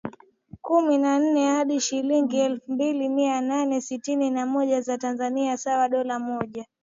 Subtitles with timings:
[0.61, 5.89] kumi na nne hadi shilingi elfu mbili mia nane sitini na moja za Tanzania sawa
[5.89, 6.65] dola mmoja